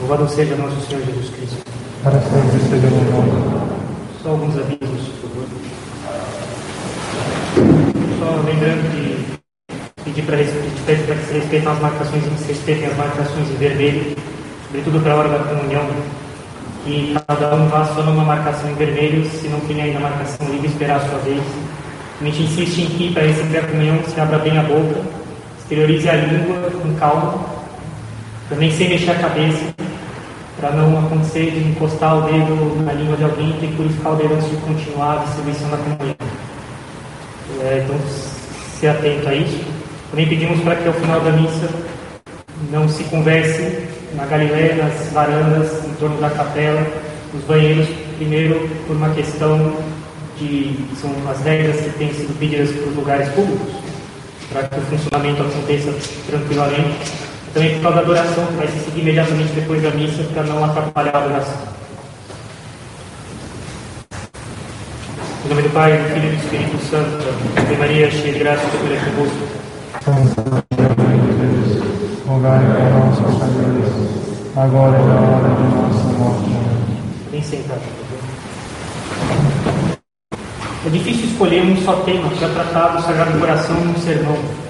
[0.00, 1.56] Louvado seja nosso Senhor Jesus Cristo.
[2.04, 3.68] Para sempre seja louvado.
[4.22, 5.46] Só alguns avisos, por favor.
[8.18, 9.38] Só lembrando que
[10.04, 10.44] pedir para que
[11.26, 14.16] se respeitem as marcações, se respeitem as marcações em vermelho,
[14.66, 15.86] sobretudo para a hora da comunhão,
[16.84, 20.68] que cada um vá só numa marcação em vermelho, se não tem ainda marcação livre,
[20.68, 21.42] esperar a sua vez.
[22.20, 25.00] A gente insiste em que para receber a comunhão se abra bem a boca,
[25.58, 27.44] exteriorize a língua com calma,
[28.48, 29.74] também sem mexer a cabeça,
[30.60, 34.34] para não acontecer de encostar o dedo na língua de alguém e purificar o dedo
[34.34, 36.16] antes de continuar a distribuição da comunhão.
[37.60, 37.96] É, então,
[38.78, 39.64] se atento a isso.
[40.10, 41.68] Também pedimos para que ao final da missa
[42.70, 46.84] não se converse na Galileia, nas varandas, em torno da capela,
[47.32, 49.76] nos banheiros, primeiro por uma questão
[50.38, 50.76] de.
[51.00, 53.74] são as regras que têm sido pedidas para os lugares públicos,
[54.50, 55.94] para que o funcionamento aconteça
[56.26, 57.27] tranquilamente
[57.58, 60.64] também por causa da adoração, que vai se seguir imediatamente depois da missa, para não
[60.64, 61.58] atrapalhar a adoração.
[65.44, 67.18] Em nome do Pai, do Filho e do Espírito Santo,
[67.56, 69.38] Ave Maria, cheia de graça, o Senhor é convosco.
[72.28, 73.92] Rogai por nós, pecadores,
[74.56, 76.50] agora e na hora de nossa morte.
[77.32, 77.80] Bem sentado.
[80.86, 84.67] É difícil escolher um só tema para tratar do Sagrado Coração num sermão.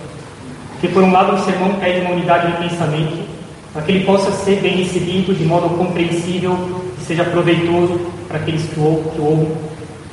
[0.80, 3.28] Porque, por um lado, o sermão pede uma unidade de pensamento,
[3.72, 6.56] para que ele possa ser bem recebido de modo compreensível
[6.96, 8.84] e seja proveitoso para aqueles que o
[9.18, 9.56] ouvem,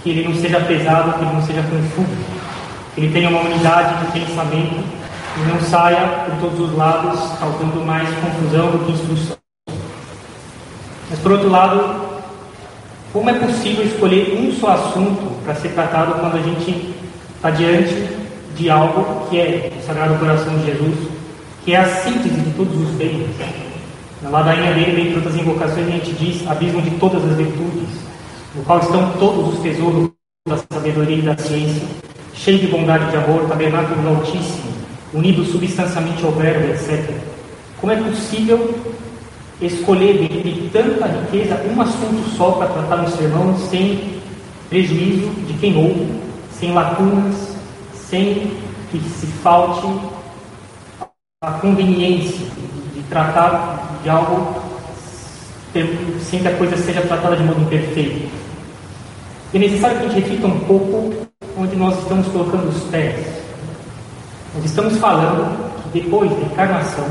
[0.01, 2.17] que ele não seja pesado, que ele não seja confuso,
[2.95, 4.83] que ele tenha uma unidade de pensamento
[5.37, 9.37] e não saia por todos os lados, causando mais confusão do que instrução.
[11.11, 12.01] Mas, por outro lado,
[13.13, 16.95] como é possível escolher um só assunto para ser tratado quando a gente
[17.37, 18.24] está diante
[18.55, 20.95] de algo que é o Sagrado Coração de Jesus,
[21.63, 23.27] que é a síntese de todos os bens.
[24.21, 27.89] Na ladainha dele, dentre outras invocações, a gente diz abismo de todas as virtudes,
[28.55, 30.09] no qual estão todos os tesouros
[30.47, 31.83] da sabedoria e da ciência,
[32.33, 34.73] cheio de bondade e de amor, tabernáculo do Altíssimo,
[35.13, 37.09] unido substancialmente ao Verbo, etc.
[37.79, 38.73] Como é possível
[39.61, 44.15] escolher dentre tanta riqueza um assunto só para tratar no sermão sem
[44.69, 46.07] prejuízo de quem ouve,
[46.51, 47.54] sem lacunas,
[48.09, 48.57] sem
[48.91, 49.87] que se falte
[51.41, 52.45] a conveniência
[52.93, 54.61] de tratar de algo
[56.21, 58.29] sem que a coisa seja tratada de modo imperfeito.
[59.53, 61.27] É necessário que a gente reflita um pouco
[61.57, 63.25] onde nós estamos colocando os pés.
[64.53, 67.05] Nós estamos falando que depois da encarnação,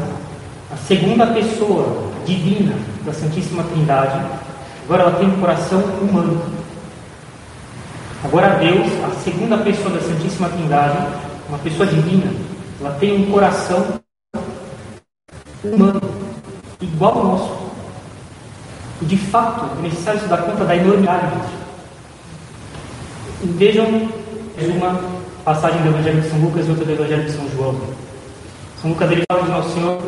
[0.73, 2.75] a segunda pessoa divina
[3.05, 4.19] da Santíssima Trindade,
[4.85, 6.64] agora ela tem um coração humano.
[8.25, 10.97] Agora Deus, a segunda pessoa da Santíssima Trindade,
[11.47, 12.33] uma pessoa divina,
[12.81, 14.01] ela tem um coração
[15.63, 16.01] humano,
[16.81, 17.65] igual ao nosso.
[19.03, 21.53] E de fato, é necessário se dar conta da enormidade disso.
[23.59, 24.09] Vejam
[24.79, 25.01] uma
[25.45, 27.79] passagem do Evangelho de São Lucas e outra do Evangelho de São João.
[28.81, 30.01] São Lucas ele fala de Nosso Senhor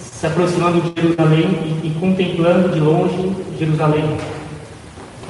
[0.00, 4.16] se aproximando de Jerusalém e, e contemplando de longe Jerusalém.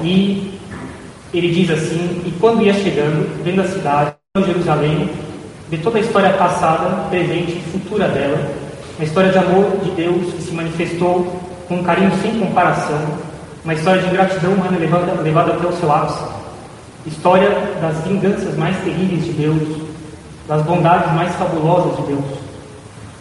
[0.03, 0.57] E
[1.33, 5.11] ele diz assim: E quando ia chegando, vendo a cidade, Jerusalém,
[5.69, 8.39] de toda a história passada, presente e futura dela,
[8.99, 13.00] uma história de amor de Deus que se manifestou com um carinho sem comparação,
[13.65, 16.25] uma história de ingratidão humana levada, levada até o seu ápice,
[17.06, 17.50] história
[17.81, 19.83] das vinganças mais terríveis de Deus,
[20.47, 22.25] das bondades mais fabulosas de Deus.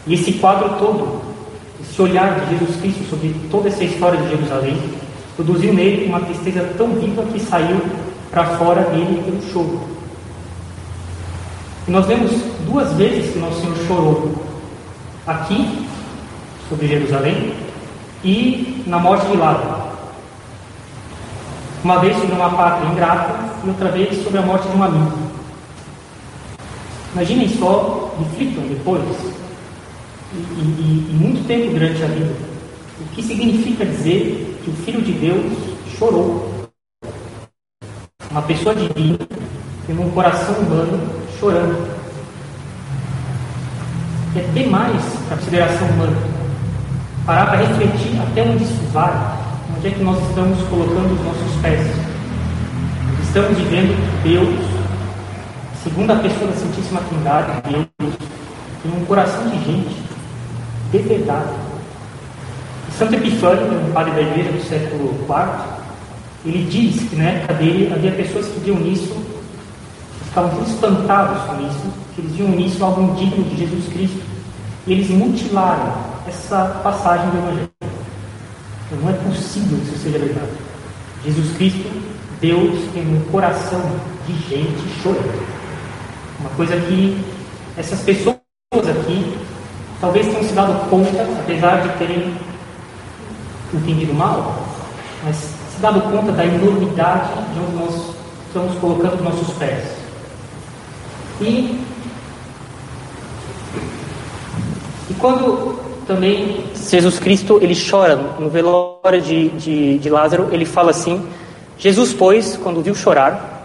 [0.05, 1.21] E esse quadro todo,
[1.81, 4.77] esse olhar de Jesus Cristo sobre toda essa história de Jerusalém,
[5.37, 7.79] produziu nele uma tristeza tão viva que saiu
[8.31, 9.79] para fora dele pelo choro.
[11.87, 12.31] E nós vemos
[12.65, 14.35] duas vezes que Nosso Senhor chorou.
[15.27, 15.85] Aqui,
[16.67, 17.53] sobre Jerusalém,
[18.23, 19.87] e na morte de Lázaro.
[21.83, 25.17] Uma vez sobre uma pátria ingrata e outra vez sobre a morte de um amigo.
[27.13, 29.03] Imaginem só, reflitam depois,
[30.33, 32.33] e, e, e muito tempo durante a vida,
[32.99, 35.53] o que significa dizer que o Filho de Deus
[35.97, 36.69] chorou.
[38.29, 39.17] Uma pessoa divina
[39.85, 41.09] tendo um coração humano
[41.39, 41.87] chorando.
[44.35, 46.17] É demais para a consideração humana.
[47.25, 49.39] Parar para refletir até onde isso vai,
[49.77, 51.87] onde é que nós estamos colocando os nossos pés.
[53.23, 54.65] Estamos vivendo Deus,
[55.83, 58.13] segunda pessoa da Santíssima Trindade, Deus,
[58.83, 60.03] tem um coração de gente,
[60.91, 61.66] de verdade.
[62.97, 65.77] Santo Epifânio, um padre da igreja do século IV,
[66.43, 69.15] ele diz que na época dele havia pessoas que nisso,
[70.27, 74.19] estavam tão espantados com isso, que eles viam nisso algo indigno de Jesus Cristo.
[74.87, 75.93] E eles mutilaram
[76.27, 77.69] essa passagem do Evangelho.
[79.03, 80.51] Não é possível que isso seja verdade.
[81.23, 81.91] Jesus Cristo,
[82.41, 83.81] Deus tem um coração
[84.25, 85.45] de gente chorando.
[86.39, 87.23] Uma coisa que
[87.77, 88.37] essas pessoas
[88.73, 89.37] aqui
[90.01, 92.33] talvez tenham se dado conta, apesar de terem
[93.73, 94.63] entendido mal,
[95.23, 98.15] mas se dado conta da enormidade de onde nós
[98.47, 99.83] estamos colocando nossos pés.
[101.41, 101.79] E,
[105.09, 110.91] e quando também Jesus Cristo ele chora no velório de, de, de Lázaro, ele fala
[110.91, 111.27] assim:
[111.77, 113.63] Jesus, pois, quando viu chorar,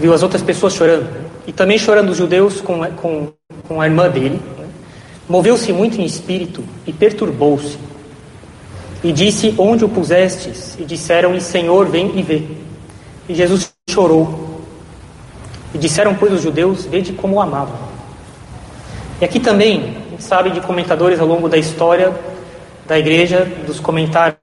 [0.00, 1.08] viu as outras pessoas chorando,
[1.46, 3.32] e também chorando os judeus com, com,
[3.66, 4.66] com a irmã dele, né?
[5.28, 7.78] moveu-se muito em espírito e perturbou-se.
[9.02, 10.76] E disse: Onde o pusestes?
[10.78, 12.42] E disseram-lhe: Senhor, vem e vê.
[13.28, 14.60] E Jesus chorou.
[15.74, 17.76] E disseram, pois, os judeus: Vede como o amavam.
[19.20, 22.12] E aqui também, sabe de comentadores ao longo da história
[22.86, 24.36] da igreja, dos comentários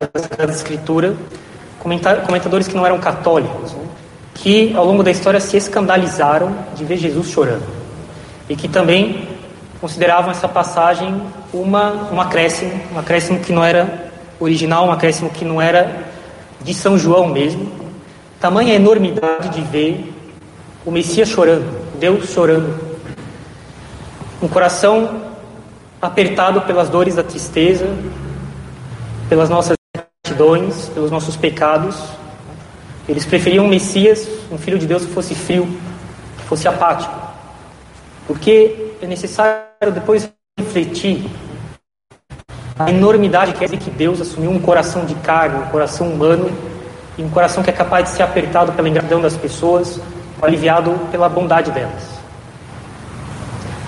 [0.00, 1.16] da Escritura,
[1.78, 3.84] comentadores que não eram católicos, né?
[4.34, 7.66] que ao longo da história se escandalizaram de ver Jesus chorando.
[8.48, 9.28] E que também
[9.82, 11.20] consideravam essa passagem
[11.52, 16.04] uma, um acréscimo, um acréscimo que não era original, um acréscimo que não era
[16.60, 17.68] de São João mesmo.
[18.40, 20.14] Tamanha enormidade de ver
[20.86, 22.78] o Messias chorando, Deus chorando.
[24.40, 25.20] Um coração
[26.00, 27.92] apertado pelas dores da tristeza,
[29.28, 29.76] pelas nossas
[30.24, 32.00] gratidões, pelos nossos pecados.
[33.08, 35.66] Eles preferiam um Messias, um Filho de Deus que fosse frio,
[36.38, 37.20] que fosse apático.
[38.28, 41.26] Porque é necessário depois refletir
[42.78, 46.50] a enormidade que é que Deus assumiu um coração de carne, um coração humano,
[47.16, 50.00] e um coração que é capaz de ser apertado pela ingratidão das pessoas,
[50.40, 52.02] aliviado pela bondade delas.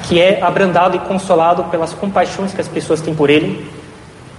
[0.04, 3.70] Que é abrandado e consolado pelas compaixões que as pessoas têm por Ele,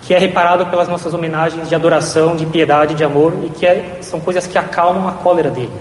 [0.04, 3.98] que é reparado pelas nossas homenagens de adoração, de piedade, de amor, e que é,
[4.02, 5.74] são coisas que acalmam a cólera dele.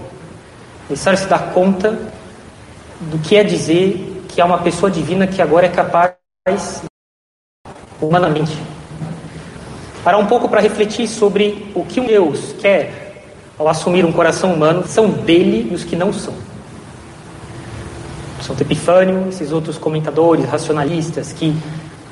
[0.89, 1.97] Necessário se dar conta
[2.99, 6.83] do que é dizer que há uma pessoa divina que agora é capaz,
[8.01, 8.51] humanamente,
[10.03, 13.23] parar um pouco para refletir sobre o que um Deus quer
[13.57, 16.33] ao assumir um coração humano, são dele e os que não são.
[18.41, 21.55] Santo Epifânio, esses outros comentadores, racionalistas, que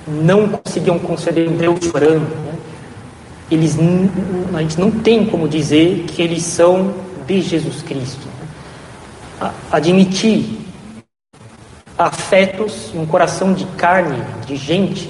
[0.08, 2.54] não conseguiam conceber um Deus chorando, né?
[3.52, 3.78] eles,
[4.54, 6.94] a gente não tem como dizer que eles são
[7.28, 8.26] de Jesus Cristo.
[9.69, 10.62] Admitir
[12.04, 15.10] afetos e um coração de carne, de gente,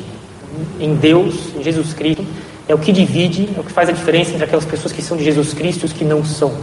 [0.80, 2.26] em Deus, em Jesus Cristo,
[2.68, 5.18] é o que divide, é o que faz a diferença entre aquelas pessoas que são
[5.18, 6.54] de Jesus Cristo e os que não são.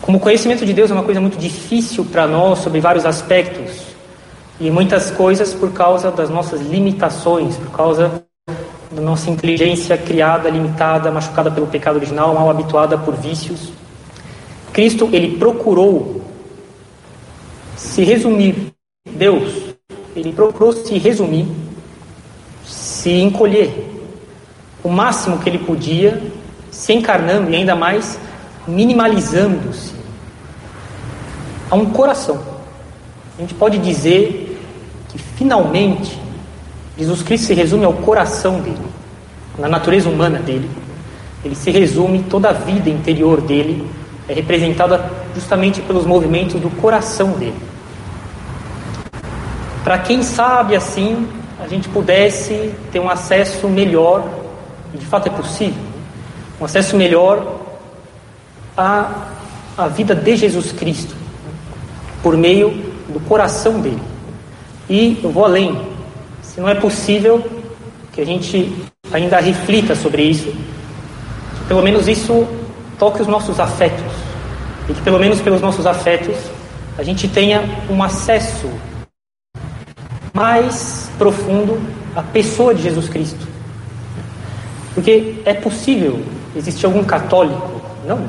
[0.00, 3.88] Como o conhecimento de Deus é uma coisa muito difícil para nós sobre vários aspectos,
[4.60, 8.24] e muitas coisas por causa das nossas limitações, por causa
[8.90, 13.70] da nossa inteligência criada, limitada, machucada pelo pecado original, mal habituada por vícios.
[14.72, 16.22] Cristo, ele procurou
[17.76, 18.67] se resumir.
[19.18, 19.74] Deus,
[20.14, 21.46] ele procurou se resumir,
[22.64, 23.86] se encolher
[24.82, 26.22] o máximo que ele podia,
[26.70, 28.18] se encarnando e ainda mais
[28.66, 29.92] minimalizando-se
[31.68, 32.40] a um coração.
[33.36, 34.56] A gente pode dizer
[35.08, 36.18] que finalmente
[36.96, 38.78] Jesus Cristo se resume ao coração dele,
[39.58, 40.70] na natureza humana dele.
[41.44, 43.86] Ele se resume, toda a vida interior dele
[44.28, 47.56] é representada justamente pelos movimentos do coração dele.
[49.84, 51.28] Para quem sabe assim,
[51.62, 54.28] a gente pudesse ter um acesso melhor,
[54.94, 55.82] e de fato é possível,
[56.60, 57.60] um acesso melhor
[58.76, 59.26] à,
[59.76, 61.14] à vida de Jesus Cristo,
[62.22, 62.70] por meio
[63.08, 64.02] do coração dele.
[64.88, 65.80] E eu vou além,
[66.42, 67.44] se não é possível
[68.12, 68.74] que a gente
[69.12, 72.46] ainda reflita sobre isso, que pelo menos isso
[72.98, 74.12] toque os nossos afetos,
[74.88, 76.36] e que pelo menos pelos nossos afetos
[76.96, 78.68] a gente tenha um acesso
[80.38, 81.80] mais profundo
[82.14, 83.44] à pessoa de Jesus Cristo.
[84.94, 86.22] Porque é possível
[86.54, 88.24] existir algum católico, não,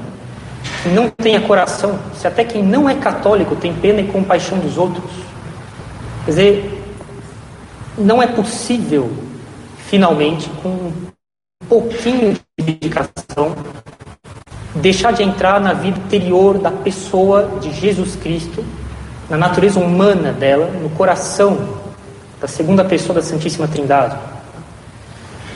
[0.82, 4.76] que não tenha coração, se até quem não é católico tem pena e compaixão dos
[4.76, 5.12] outros.
[6.26, 6.84] Quer dizer,
[7.96, 9.12] não é possível,
[9.78, 13.56] finalmente, com um pouquinho de dedicação,
[14.74, 18.66] deixar de entrar na vida interior da pessoa de Jesus Cristo,
[19.30, 21.89] na natureza humana dela, no coração
[22.40, 24.18] da segunda pessoa da Santíssima Trindade.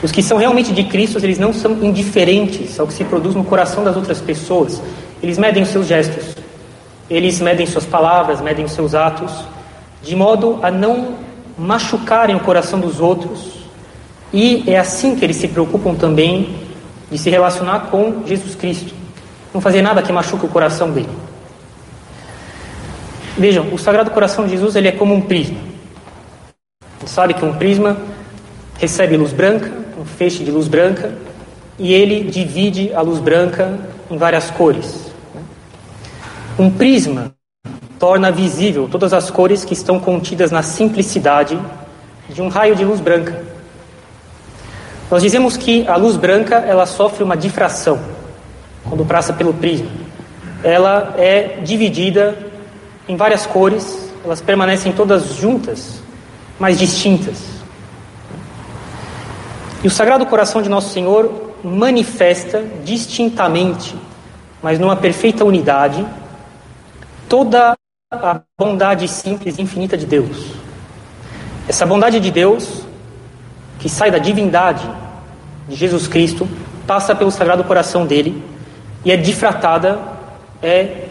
[0.02, 3.44] Os que são realmente de Cristo, eles não são indiferentes ao que se produz no
[3.44, 4.82] coração das outras pessoas.
[5.22, 6.36] Eles medem os seus gestos,
[7.08, 9.32] eles medem suas palavras, medem os seus atos,
[10.02, 11.14] de modo a não
[11.56, 13.64] machucarem o coração dos outros
[14.34, 16.56] E é assim que eles se preocupam também
[17.08, 18.92] de se relacionar com Jesus Cristo.
[19.54, 21.08] Não fazer nada que machuque o coração dele.
[23.38, 25.73] Vejam, o Sagrado Coração de Jesus ele é como um prisma.
[27.04, 27.98] Você sabe que um prisma
[28.78, 29.70] recebe luz branca,
[30.00, 31.12] um feixe de luz branca,
[31.78, 33.78] e ele divide a luz branca
[34.10, 35.12] em várias cores.
[36.58, 37.34] Um prisma
[37.98, 41.60] torna visível todas as cores que estão contidas na simplicidade
[42.30, 43.44] de um raio de luz branca.
[45.10, 48.00] Nós dizemos que a luz branca ela sofre uma difração
[48.88, 49.90] quando passa pelo prisma.
[50.62, 52.34] Ela é dividida
[53.06, 56.02] em várias cores, elas permanecem todas juntas,
[56.58, 57.54] mas distintas.
[59.82, 63.94] E o Sagrado Coração de Nosso Senhor manifesta distintamente,
[64.62, 66.06] mas numa perfeita unidade,
[67.28, 67.74] toda
[68.10, 70.52] a bondade simples e infinita de Deus.
[71.68, 72.82] Essa bondade de Deus,
[73.78, 74.88] que sai da divindade
[75.68, 76.48] de Jesus Cristo,
[76.86, 78.42] passa pelo Sagrado Coração dele
[79.04, 79.98] e é difratada,
[80.62, 81.08] é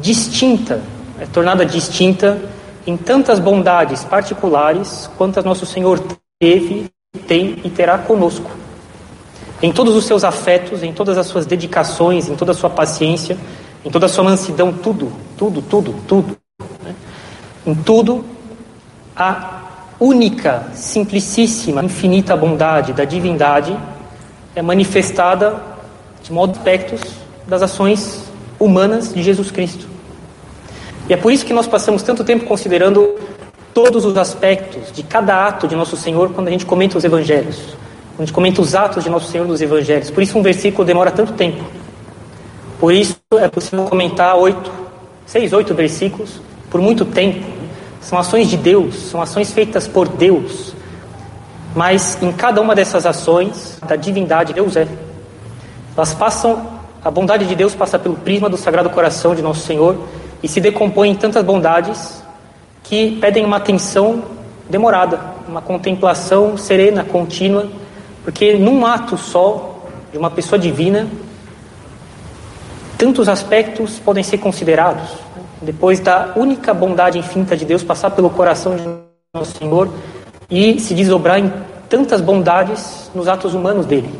[0.00, 0.80] distinta,
[1.20, 2.40] é tornada distinta
[2.86, 6.00] em tantas bondades particulares quantas nosso Senhor
[6.38, 6.90] teve,
[7.26, 8.50] tem e terá conosco.
[9.62, 13.36] Em todos os seus afetos, em todas as suas dedicações, em toda a sua paciência,
[13.84, 16.36] em toda a sua mansidão, tudo, tudo, tudo, tudo.
[16.82, 16.94] Né?
[17.66, 18.24] Em tudo,
[19.14, 19.60] a
[19.98, 23.76] única, simplicíssima, infinita bondade da divindade
[24.54, 25.62] é manifestada
[26.22, 27.00] de modo aspectos
[27.46, 28.24] das ações
[28.58, 29.89] humanas de Jesus Cristo.
[31.10, 33.16] E é por isso que nós passamos tanto tempo considerando
[33.74, 37.56] todos os aspectos de cada ato de nosso Senhor quando a gente comenta os evangelhos.
[38.10, 40.08] Quando a gente comenta os atos de nosso Senhor nos evangelhos.
[40.08, 41.64] Por isso um versículo demora tanto tempo.
[42.78, 44.70] Por isso é possível comentar oito,
[45.26, 46.40] seis, oito versículos
[46.70, 47.44] por muito tempo
[48.00, 50.72] são ações de Deus, são ações feitas por Deus.
[51.74, 54.86] Mas em cada uma dessas ações, da divindade, Deus é.
[55.96, 56.68] Elas passam,
[57.04, 59.96] a bondade de Deus passa pelo prisma do Sagrado Coração de Nosso Senhor
[60.42, 62.22] e se decompõe em tantas bondades
[62.82, 64.22] que pedem uma atenção
[64.68, 67.68] demorada, uma contemplação serena, contínua,
[68.24, 69.78] porque num ato só
[70.12, 71.08] de uma pessoa divina,
[72.96, 75.08] tantos aspectos podem ser considerados
[75.60, 78.84] depois da única bondade infinita de Deus passar pelo coração de
[79.34, 79.92] nosso Senhor
[80.50, 81.52] e se desdobrar em
[81.88, 84.10] tantas bondades nos atos humanos dele.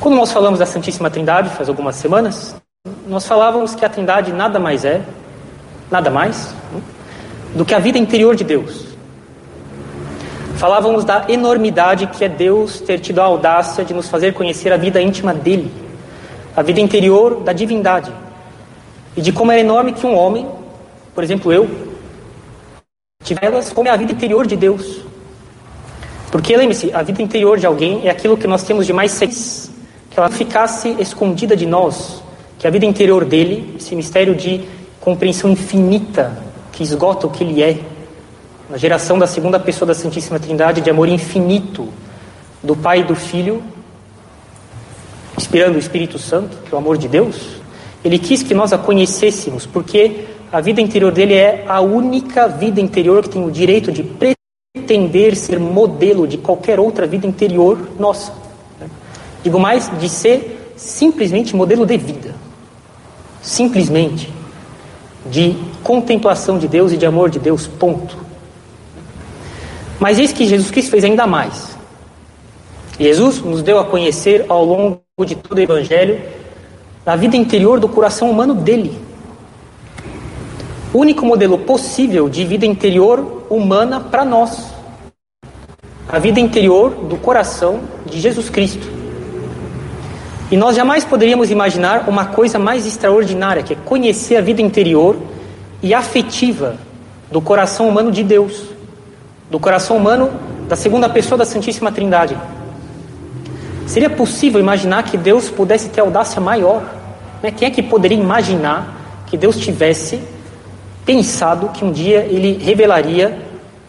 [0.00, 2.54] Quando nós falamos da Santíssima Trindade, faz algumas semanas,
[3.06, 5.02] nós falávamos que a Trindade nada mais é,
[5.90, 6.54] nada mais,
[7.54, 8.86] do que a vida interior de Deus.
[10.56, 14.76] Falávamos da enormidade que é Deus ter tido a audácia de nos fazer conhecer a
[14.76, 15.70] vida íntima dele,
[16.56, 18.10] a vida interior da divindade
[19.16, 20.48] e de como é enorme que um homem,
[21.14, 21.68] por exemplo eu,
[23.40, 25.02] elas como é a vida interior de Deus.
[26.30, 29.70] Porque lembre-se, a vida interior de alguém é aquilo que nós temos de mais sex,
[30.10, 32.22] que ela ficasse escondida de nós,
[32.62, 34.60] que a vida interior dele, esse mistério de
[35.00, 36.40] compreensão infinita
[36.70, 37.76] que esgota o que ele é,
[38.70, 41.88] na geração da segunda pessoa da Santíssima Trindade, de amor infinito
[42.62, 43.60] do Pai e do Filho,
[45.36, 47.56] inspirando o Espírito Santo, que é o amor de Deus,
[48.04, 52.80] ele quis que nós a conhecêssemos, porque a vida interior dele é a única vida
[52.80, 58.32] interior que tem o direito de pretender ser modelo de qualquer outra vida interior nossa.
[59.42, 62.31] Digo mais, de ser simplesmente modelo de vida.
[63.42, 64.32] Simplesmente.
[65.30, 68.16] De contemplação de Deus e de amor de Deus, ponto.
[70.00, 71.76] Mas eis que Jesus Cristo fez ainda mais.
[72.98, 76.20] Jesus nos deu a conhecer ao longo de todo o Evangelho
[77.04, 78.96] da vida interior do coração humano dele.
[80.92, 84.66] O único modelo possível de vida interior humana para nós.
[86.08, 89.01] A vida interior do coração de Jesus Cristo.
[90.52, 95.16] E nós jamais poderíamos imaginar uma coisa mais extraordinária, que é conhecer a vida interior
[95.82, 96.76] e afetiva
[97.30, 98.64] do coração humano de Deus,
[99.50, 100.30] do coração humano
[100.68, 102.36] da segunda pessoa da Santíssima Trindade.
[103.86, 106.84] Seria possível imaginar que Deus pudesse ter audácia maior?
[107.42, 107.50] Né?
[107.50, 110.20] Quem é que poderia imaginar que Deus tivesse
[111.06, 113.40] pensado que um dia Ele revelaria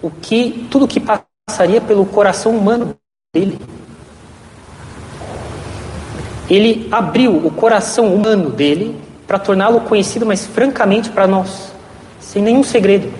[0.01, 2.95] o que tudo que passaria pelo coração humano
[3.35, 3.59] dele?
[6.49, 8.95] Ele abriu o coração humano dele
[9.27, 11.71] para torná-lo conhecido, mas francamente para nós,
[12.19, 13.11] sem nenhum segredo.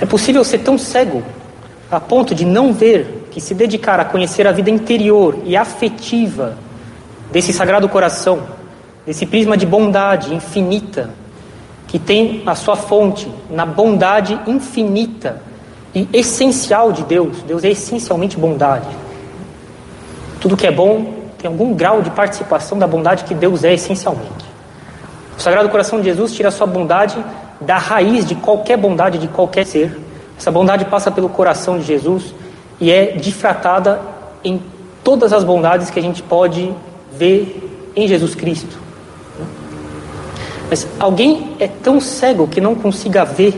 [0.00, 1.22] É possível ser tão cego
[1.90, 6.58] a ponto de não ver que se dedicar a conhecer a vida interior e afetiva
[7.30, 8.40] desse sagrado coração,
[9.04, 11.10] desse prisma de bondade infinita,
[11.86, 15.40] que tem a sua fonte na bondade infinita
[15.94, 17.42] e essencial de Deus.
[17.42, 18.88] Deus é essencialmente bondade.
[20.40, 24.44] Tudo que é bom tem algum grau de participação da bondade que Deus é essencialmente.
[25.38, 27.24] O Sagrado Coração de Jesus tira a sua bondade
[27.60, 29.96] da raiz de qualquer bondade de qualquer ser.
[30.36, 32.34] Essa bondade passa pelo coração de Jesus
[32.80, 34.00] e é difratada
[34.42, 34.60] em
[35.04, 36.74] todas as bondades que a gente pode
[37.12, 38.76] ver em Jesus Cristo.
[40.68, 43.54] Mas alguém é tão cego que não consiga ver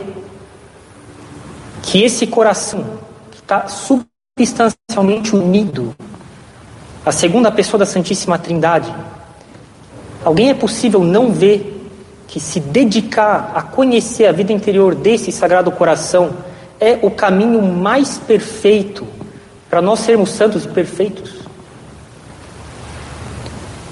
[1.83, 2.85] que esse coração
[3.31, 5.97] que está substancialmente unido
[7.09, 8.95] à segunda pessoa da Santíssima Trindade,
[10.23, 11.91] alguém é possível não ver
[12.27, 16.35] que se dedicar a conhecer a vida interior desse Sagrado Coração
[16.79, 19.07] é o caminho mais perfeito
[19.71, 21.39] para nós sermos santos e perfeitos.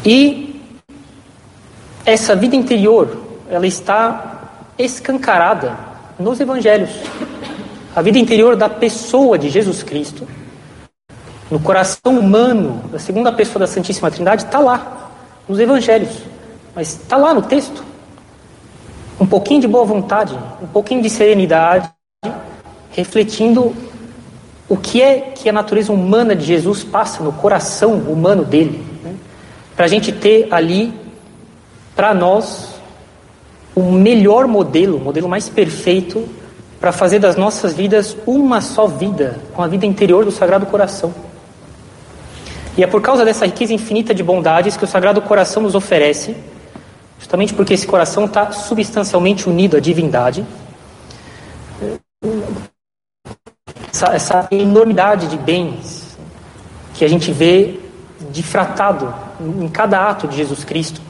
[0.04, 0.62] E
[2.04, 3.16] essa vida interior,
[3.49, 5.75] ela está escancarada
[6.18, 6.90] nos evangelhos.
[7.94, 10.28] A vida interior da pessoa de Jesus Cristo,
[11.50, 15.10] no coração humano, da segunda pessoa da Santíssima Trindade, está lá,
[15.48, 16.22] nos evangelhos.
[16.74, 17.84] Mas está lá no texto.
[19.18, 21.90] Um pouquinho de boa vontade, um pouquinho de serenidade,
[22.90, 23.74] refletindo
[24.68, 29.14] o que é que a natureza humana de Jesus passa no coração humano dele, né?
[29.76, 30.92] para a gente ter ali,
[31.94, 32.74] para nós,
[33.74, 36.28] o melhor modelo, o modelo mais perfeito
[36.80, 41.14] para fazer das nossas vidas uma só vida, com a vida interior do Sagrado Coração.
[42.76, 46.37] E é por causa dessa riqueza infinita de bondades que o Sagrado Coração nos oferece,
[47.18, 50.45] justamente porque esse coração está substancialmente unido à divindade,
[53.90, 56.18] essa, essa enormidade de bens
[56.95, 57.80] que a gente vê
[58.30, 61.00] difratado em cada ato de Jesus Cristo.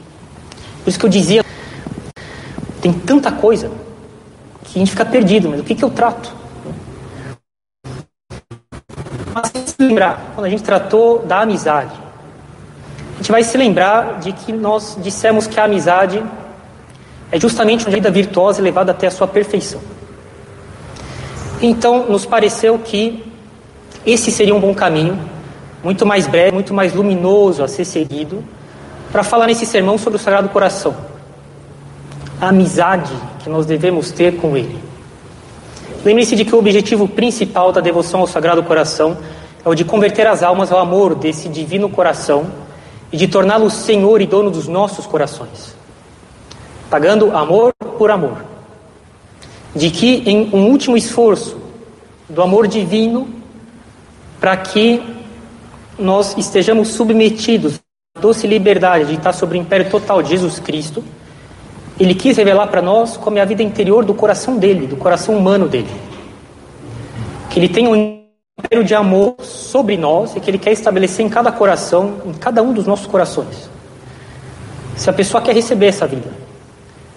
[0.85, 1.44] Por isso que eu dizia,
[2.80, 3.73] tem tanta coisa
[4.62, 6.35] que a gente fica perdido, mas o que, que eu trato?
[9.76, 11.92] Se lembrar, quando a gente tratou da amizade,
[13.12, 16.23] a gente vai se lembrar de que nós dissemos que a amizade
[17.30, 19.80] é justamente uma vida virtuosa levada até a sua perfeição.
[21.60, 23.23] Então, nos pareceu que
[24.06, 25.19] esse seria um bom caminho,
[25.84, 28.43] muito mais breve, muito mais luminoso a ser seguido,
[29.12, 30.97] para falar nesse sermão sobre o Sagrado Coração.
[32.41, 34.78] A amizade que nós devemos ter com Ele.
[36.02, 39.19] Lembre-se de que o objetivo principal da devoção ao Sagrado Coração
[39.66, 42.46] é o de converter as almas ao amor desse divino coração
[43.12, 45.74] e de torná-lo Senhor e dono dos nossos corações,
[46.88, 48.44] pagando amor por amor
[49.74, 51.58] de que em um último esforço
[52.28, 53.28] do amor divino
[54.38, 55.02] para que
[55.98, 57.80] nós estejamos submetidos
[58.16, 61.02] à doce liberdade de estar sob o império total de Jesus Cristo,
[61.98, 65.36] ele quis revelar para nós como é a vida interior do coração dele, do coração
[65.36, 65.90] humano dele.
[67.50, 68.15] Que ele tem um
[68.58, 72.62] império de amor sobre nós e que ele quer estabelecer em cada coração, em cada
[72.62, 73.69] um dos nossos corações.
[74.97, 76.30] Se a pessoa quer receber essa vida,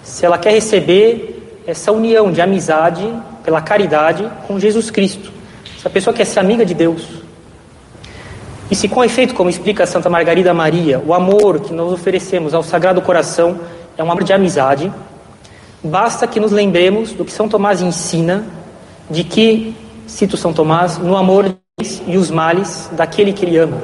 [0.03, 3.07] se ela quer receber essa união de amizade
[3.41, 5.31] pela caridade com Jesus Cristo.
[5.77, 7.07] Essa pessoa quer ser amiga de Deus.
[8.69, 12.63] E se com efeito, como explica Santa Margarida Maria, o amor que nós oferecemos ao
[12.63, 13.59] Sagrado Coração
[13.97, 14.91] é um amor de amizade,
[15.81, 18.45] basta que nos lembremos do que São Tomás ensina,
[19.09, 19.73] de que,
[20.09, 21.55] cito São Tomás, no amor
[22.07, 23.77] e os males daquele que ele ama,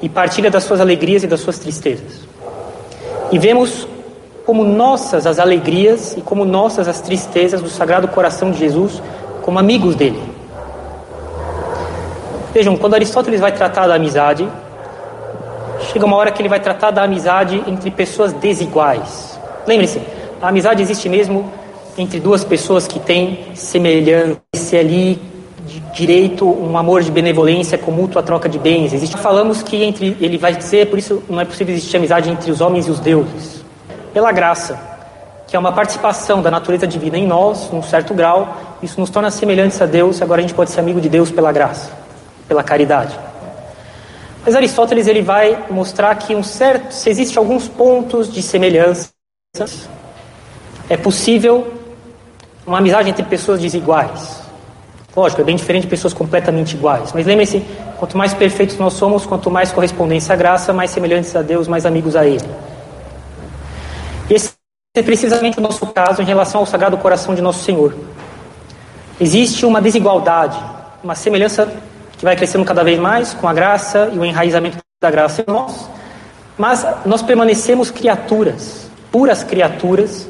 [0.00, 2.20] e partilha das suas alegrias e das suas tristezas.
[3.32, 3.86] E vemos
[4.46, 9.02] como nossas as alegrias e como nossas as tristezas do Sagrado Coração de Jesus,
[9.42, 10.22] como amigos dele.
[12.54, 14.48] Vejam, quando Aristóteles vai tratar da amizade,
[15.92, 19.38] chega uma hora que ele vai tratar da amizade entre pessoas desiguais.
[19.66, 20.00] Lembre-se,
[20.40, 21.52] a amizade existe mesmo
[21.98, 24.38] entre duas pessoas que têm semelhança
[24.78, 25.35] ali
[25.66, 28.92] de direito, um amor de benevolência com mútua troca de bens.
[28.92, 32.50] Existe, falamos que entre ele vai dizer, por isso não é possível existir amizade entre
[32.50, 33.64] os homens e os deuses
[34.14, 34.78] pela graça,
[35.46, 38.56] que é uma participação da natureza divina em nós, num certo grau.
[38.82, 41.52] Isso nos torna semelhantes a Deus, agora a gente pode ser amigo de Deus pela
[41.52, 41.90] graça,
[42.48, 43.18] pela caridade.
[44.44, 49.10] Mas Aristóteles ele vai mostrar que um certo, se existe alguns pontos de semelhança,
[50.88, 51.74] é possível
[52.66, 54.45] uma amizade entre pessoas desiguais.
[55.16, 57.10] Lógico, é bem diferente de pessoas completamente iguais.
[57.14, 57.64] Mas lembre-se,
[57.98, 61.86] quanto mais perfeitos nós somos, quanto mais correspondência à graça, mais semelhantes a Deus, mais
[61.86, 62.44] amigos a Ele.
[64.28, 64.52] Esse
[64.94, 67.94] é precisamente o nosso caso em relação ao Sagrado Coração de Nosso Senhor.
[69.18, 70.58] Existe uma desigualdade,
[71.02, 71.66] uma semelhança
[72.18, 75.50] que vai crescendo cada vez mais com a graça e o enraizamento da graça em
[75.50, 75.88] nós,
[76.58, 80.28] mas nós permanecemos criaturas, puras criaturas,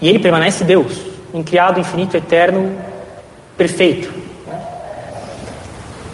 [0.00, 1.00] e Ele permanece Deus,
[1.32, 2.76] em criado infinito, eterno,
[3.56, 4.12] perfeito.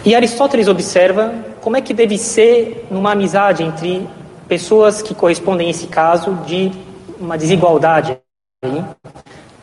[0.05, 4.07] E Aristóteles observa como é que deve ser numa amizade entre
[4.47, 6.71] pessoas que correspondem a esse caso de
[7.19, 8.17] uma desigualdade.
[8.61, 8.95] Como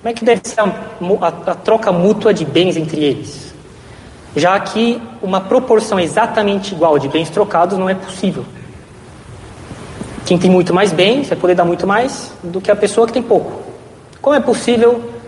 [0.04, 3.54] é que deve ser a, a, a troca mútua de bens entre eles?
[4.34, 8.44] Já que uma proporção exatamente igual de bens trocados não é possível.
[10.24, 13.12] Quem tem muito mais bens vai poder dar muito mais do que a pessoa que
[13.12, 13.60] tem pouco.
[14.22, 15.19] Como é possível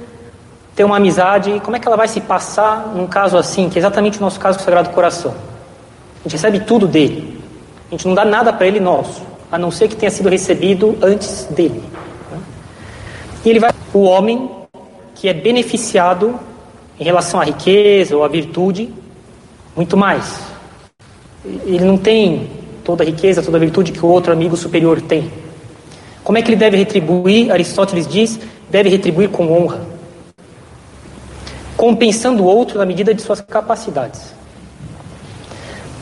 [0.74, 1.60] ter uma amizade?
[1.64, 4.40] Como é que ela vai se passar num caso assim, que é exatamente o nosso
[4.40, 5.34] caso com o Sagrado Coração?
[6.20, 7.40] A gente recebe tudo dele.
[7.88, 10.96] A gente não dá nada para ele nosso, a não ser que tenha sido recebido
[11.02, 11.82] antes dele.
[13.44, 14.48] E ele vai, o homem
[15.14, 16.38] que é beneficiado
[16.98, 18.92] em relação à riqueza ou à virtude,
[19.76, 20.40] muito mais.
[21.44, 22.50] Ele não tem
[22.84, 25.30] toda a riqueza, toda a virtude que o outro amigo superior tem.
[26.22, 27.50] Como é que ele deve retribuir?
[27.50, 28.38] Aristóteles diz:
[28.70, 29.80] deve retribuir com honra,
[31.76, 34.34] compensando o outro na medida de suas capacidades.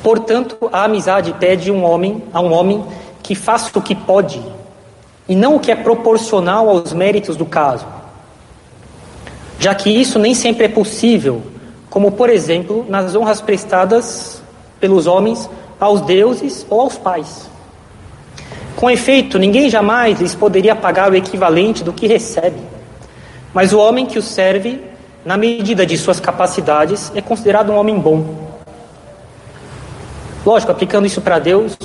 [0.02, 2.84] Portanto, a amizade pede um homem a um homem
[3.22, 4.42] que faça o que pode
[5.28, 7.86] e não o que é proporcional aos méritos do caso.
[9.58, 11.42] Já que isso nem sempre é possível,
[11.90, 14.42] como por exemplo nas honras prestadas
[14.80, 17.48] pelos homens aos deuses ou aos pais.
[18.74, 22.60] Com efeito, ninguém jamais lhes poderia pagar o equivalente do que recebe.
[23.52, 24.80] Mas o homem que o serve,
[25.24, 28.50] na medida de suas capacidades, é considerado um homem bom.
[30.44, 31.76] Lógico, aplicando isso para Deus,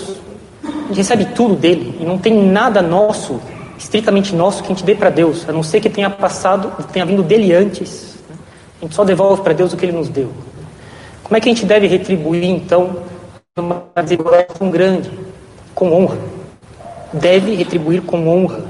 [0.64, 3.42] a gente recebe tudo dele e não tem nada nosso,
[3.78, 7.06] estritamente nosso, que a gente dê para Deus, a não ser que tenha passado, tenha
[7.06, 8.16] vindo dele antes.
[8.30, 8.36] Né?
[8.82, 10.32] A gente só devolve para Deus o que ele nos deu.
[11.24, 13.04] Como é que a gente deve retribuir, então,
[13.58, 15.12] uma desigualdade tão grande?
[15.74, 16.18] Com honra.
[17.12, 18.64] Deve retribuir com honra.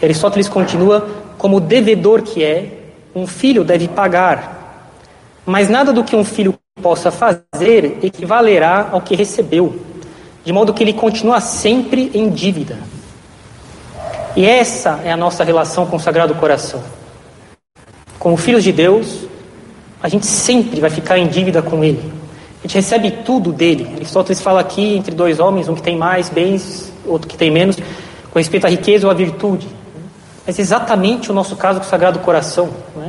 [0.00, 2.81] Aristóteles continua: como devedor que é,
[3.14, 4.90] um filho deve pagar,
[5.44, 9.92] mas nada do que um filho possa fazer equivalerá ao que recebeu
[10.44, 12.78] de modo que ele continua sempre em dívida.
[14.34, 16.82] E essa é a nossa relação com o Sagrado Coração.
[18.18, 19.26] Como filhos de Deus,
[20.02, 22.12] a gente sempre vai ficar em dívida com Ele.
[22.58, 23.92] A gente recebe tudo dele.
[23.94, 27.76] Aristóteles fala aqui entre dois homens, um que tem mais bens, outro que tem menos,
[28.30, 29.68] com respeito à riqueza ou à virtude.
[30.46, 32.68] Mas é exatamente o nosso caso com o Sagrado Coração.
[32.96, 33.08] Não é?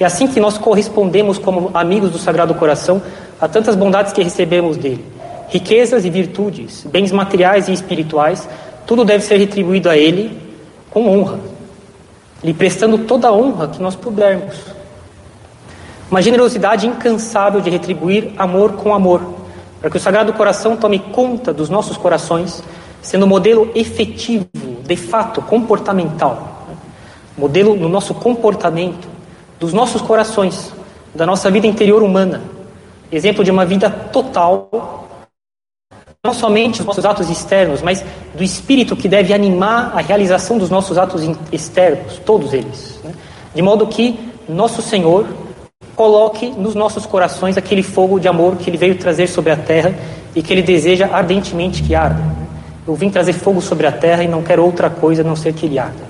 [0.00, 3.02] é assim que nós correspondemos como amigos do Sagrado Coração
[3.40, 5.04] a tantas bondades que recebemos dele
[5.50, 8.48] riquezas e virtudes, bens materiais e espirituais,
[8.86, 10.40] tudo deve ser retribuído a Ele
[10.90, 11.40] com honra,
[12.42, 14.56] lhe prestando toda a honra que nós pudermos.
[16.10, 19.22] Uma generosidade incansável de retribuir amor com amor,
[19.80, 22.62] para que o Sagrado Coração tome conta dos nossos corações,
[23.02, 24.46] sendo modelo efetivo,
[24.84, 26.59] de fato, comportamental.
[27.40, 29.08] Modelo no nosso comportamento,
[29.58, 30.70] dos nossos corações,
[31.14, 32.42] da nossa vida interior humana.
[33.10, 34.68] Exemplo de uma vida total
[36.22, 40.68] não somente os nossos atos externos, mas do espírito que deve animar a realização dos
[40.68, 43.00] nossos atos externos, todos eles.
[43.02, 43.14] Né?
[43.54, 45.26] De modo que nosso Senhor
[45.96, 49.94] coloque nos nossos corações aquele fogo de amor que Ele veio trazer sobre a terra
[50.36, 52.22] e que Ele deseja ardentemente que arda.
[52.86, 55.54] Eu vim trazer fogo sobre a terra e não quero outra coisa a não ser
[55.54, 56.09] que ele arda.